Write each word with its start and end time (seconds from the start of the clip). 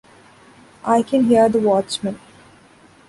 I 0.83 1.03
can 1.03 1.25
hear 1.25 1.47
the 1.47 1.59
watchman. 1.59 2.19